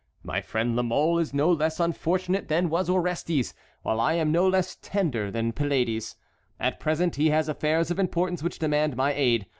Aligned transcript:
My 0.23 0.41
friend 0.41 0.75
La 0.75 0.81
Mole 0.81 1.19
is 1.19 1.31
no 1.31 1.51
less 1.51 1.79
unfortunate 1.79 2.47
than 2.47 2.71
was 2.71 2.89
Orestes, 2.89 3.53
while 3.83 3.99
I 3.99 4.13
am 4.15 4.31
no 4.31 4.47
less 4.47 4.75
tender 4.81 5.29
than 5.29 5.51
Pylades. 5.53 6.15
At 6.59 6.79
present 6.79 7.17
he 7.17 7.29
has 7.29 7.47
affairs 7.47 7.91
of 7.91 7.99
importance 7.99 8.41
which 8.41 8.57
demand 8.57 8.95
my 8.97 9.13
aid. 9.13 9.45